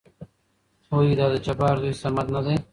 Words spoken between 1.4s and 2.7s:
جبار زوى صمد نه دى؟